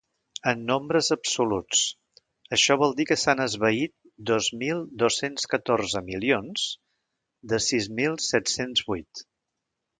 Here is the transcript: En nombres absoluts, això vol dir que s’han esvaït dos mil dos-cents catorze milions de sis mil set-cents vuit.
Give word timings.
En 0.51 0.61
nombres 0.69 1.09
absoluts, 1.15 1.81
això 2.57 2.77
vol 2.83 2.95
dir 3.01 3.07
que 3.11 3.17
s’han 3.25 3.43
esvaït 3.45 3.93
dos 4.31 4.49
mil 4.63 4.83
dos-cents 5.05 5.47
catorze 5.53 6.05
milions 6.09 6.67
de 7.53 7.63
sis 7.71 7.95
mil 8.01 8.21
set-cents 8.33 8.87
vuit. 8.93 9.27